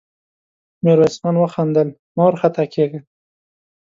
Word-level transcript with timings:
ميرويس 0.83 1.15
خان 1.21 1.35
وخندل: 1.43 1.87
مه 2.15 2.21
وارخطا 2.25 2.63
کېږه! 2.73 2.99